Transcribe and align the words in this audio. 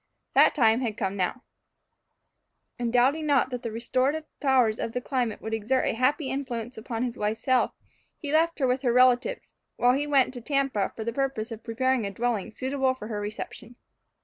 That 0.33 0.55
time 0.55 0.79
had 0.81 0.97
now 0.99 1.31
come. 1.31 1.41
And 2.79 2.91
doubting 2.91 3.27
not 3.27 3.51
that 3.51 3.61
the 3.61 3.71
restorative 3.71 4.23
powers 4.39 4.79
of 4.79 4.93
the 4.93 4.99
climate 4.99 5.41
would 5.43 5.53
exert 5.53 5.85
a 5.85 5.93
happy 5.93 6.31
influence 6.31 6.75
upon 6.75 7.03
his 7.03 7.17
wife's 7.19 7.45
health, 7.45 7.73
he 8.17 8.31
left 8.33 8.57
her 8.57 8.65
with 8.65 8.81
her 8.81 8.91
relatives, 8.91 9.53
while 9.75 9.93
he 9.93 10.07
went 10.07 10.33
to 10.33 10.41
Tampa 10.41 10.91
for 10.95 11.03
the 11.03 11.13
purpose 11.13 11.51
of 11.51 11.63
preparing 11.63 12.07
a 12.07 12.11
dwelling 12.11 12.49
suitable 12.49 12.95
for 12.95 13.09
her 13.09 13.21
reception. 13.21 13.75